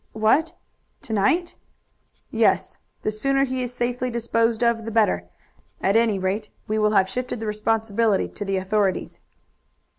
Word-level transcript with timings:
"What, 0.13 0.53
to 1.03 1.13
night?" 1.13 1.57
"Yes; 2.31 2.79
the 3.03 3.11
sooner 3.11 3.43
he 3.43 3.61
is 3.61 3.71
safely 3.71 4.09
disposed 4.09 4.63
of 4.63 4.83
the 4.83 4.89
better; 4.89 5.25
at 5.79 5.95
any 5.95 6.17
rate 6.17 6.49
we 6.67 6.79
will 6.79 6.93
have 6.93 7.07
shifted 7.07 7.39
the 7.39 7.45
responsibility 7.45 8.27
to 8.27 8.43
the 8.43 8.57
authorities." 8.57 9.19